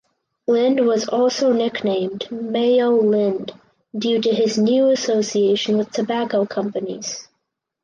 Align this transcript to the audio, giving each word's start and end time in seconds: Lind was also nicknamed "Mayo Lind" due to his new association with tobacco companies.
Lind 0.47 0.79
was 0.79 1.07
also 1.07 1.53
nicknamed 1.53 2.31
"Mayo 2.31 2.89
Lind" 2.89 3.51
due 3.95 4.19
to 4.19 4.33
his 4.33 4.57
new 4.57 4.89
association 4.89 5.77
with 5.77 5.91
tobacco 5.91 6.43
companies. 6.43 7.27